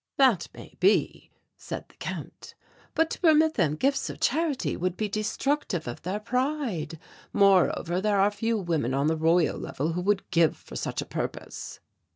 "That 0.17 0.47
may 0.51 0.73
be," 0.79 1.29
said 1.59 1.85
the 1.87 1.95
Count, 1.97 2.55
"but 2.95 3.11
to 3.11 3.19
permit 3.21 3.53
them 3.53 3.75
gifts 3.75 4.09
of 4.09 4.19
charity 4.19 4.75
would 4.75 4.97
be 4.97 5.07
destructive 5.07 5.87
of 5.87 6.01
their 6.01 6.19
pride; 6.19 6.97
moreover, 7.33 8.01
there 8.01 8.19
are 8.19 8.31
few 8.31 8.57
women 8.57 8.95
on 8.95 9.05
the 9.05 9.15
Royal 9.15 9.59
Level 9.59 9.91
who 9.93 10.01
would 10.01 10.27
give 10.31 10.57
for 10.57 10.75
such 10.75 11.03
a 11.03 11.05
purpose." 11.05 11.81